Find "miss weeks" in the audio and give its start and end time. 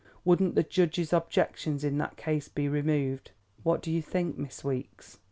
4.35-5.19